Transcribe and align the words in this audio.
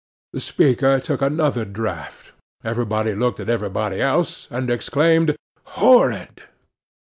The 0.33 0.39
speaker 0.39 0.99
took 0.99 1.21
another 1.21 1.63
draught, 1.63 2.31
everybody 2.63 3.13
looked 3.13 3.39
at 3.39 3.49
everybody 3.49 4.01
else, 4.01 4.47
and 4.49 4.67
exclaimed, 4.67 5.37
'Horrid! 5.77 6.41